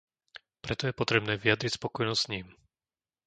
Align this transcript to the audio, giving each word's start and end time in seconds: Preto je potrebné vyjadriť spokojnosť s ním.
Preto 0.65 0.83
je 0.89 0.97
potrebné 1.01 1.33
vyjadriť 1.43 1.71
spokojnosť 1.77 2.21
s 2.25 2.29
ním. 2.33 2.45